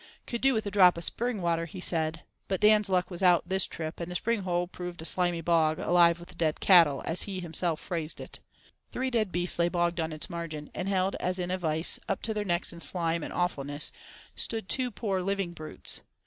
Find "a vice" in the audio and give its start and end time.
11.51-11.99